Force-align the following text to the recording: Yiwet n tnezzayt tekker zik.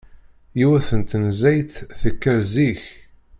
Yiwet 0.59 0.87
n 0.99 1.01
tnezzayt 1.09 1.73
tekker 2.01 2.39
zik. 2.53 2.81